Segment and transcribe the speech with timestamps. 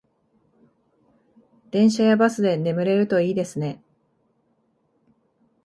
[1.69, 3.83] 電車やバスで眠れるといいですね